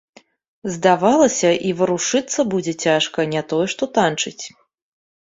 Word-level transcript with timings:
Здавалася, 0.75 1.49
і 1.71 1.73
варушыцца 1.81 2.45
будзе 2.53 2.73
цяжка, 2.85 3.25
не 3.35 3.43
тое 3.53 3.67
што 3.75 3.83
танчыць. 3.99 4.43